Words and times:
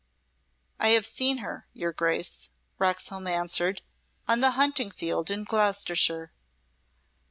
"I 0.79 0.87
have 0.97 1.05
seen 1.05 1.37
her, 1.45 1.67
your 1.73 1.91
Grace," 1.93 2.49
Roxholm 2.79 3.27
answered, 3.27 3.83
"on 4.27 4.39
the 4.39 4.49
hunting 4.57 4.89
field 4.89 5.29
in 5.29 5.43
Gloucestershire." 5.43 6.31